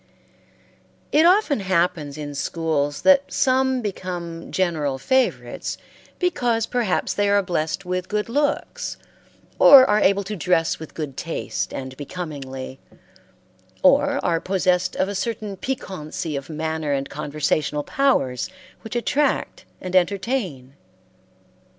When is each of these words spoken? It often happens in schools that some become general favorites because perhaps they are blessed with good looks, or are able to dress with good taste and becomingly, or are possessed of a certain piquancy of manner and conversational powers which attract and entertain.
It 1.11 1.27
often 1.27 1.59
happens 1.59 2.17
in 2.17 2.33
schools 2.33 3.03
that 3.03 3.31
some 3.31 3.83
become 3.83 4.51
general 4.51 4.97
favorites 4.97 5.77
because 6.17 6.65
perhaps 6.65 7.13
they 7.13 7.29
are 7.29 7.43
blessed 7.43 7.85
with 7.85 8.09
good 8.09 8.27
looks, 8.27 8.97
or 9.59 9.85
are 9.87 9.99
able 9.99 10.23
to 10.23 10.35
dress 10.35 10.79
with 10.79 10.95
good 10.95 11.17
taste 11.17 11.71
and 11.71 11.95
becomingly, 11.97 12.79
or 13.83 14.19
are 14.25 14.41
possessed 14.41 14.95
of 14.95 15.07
a 15.07 15.13
certain 15.13 15.55
piquancy 15.55 16.35
of 16.35 16.49
manner 16.49 16.93
and 16.93 17.07
conversational 17.07 17.83
powers 17.83 18.49
which 18.81 18.95
attract 18.95 19.65
and 19.79 19.95
entertain. 19.95 20.73